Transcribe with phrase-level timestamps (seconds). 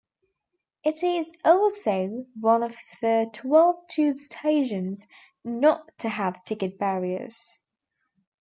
[0.83, 5.05] It is also one of the twelve tube stations
[5.43, 7.59] not to have ticket barriers.